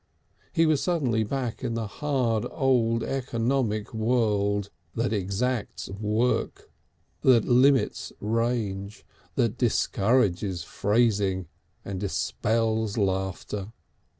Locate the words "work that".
5.89-7.45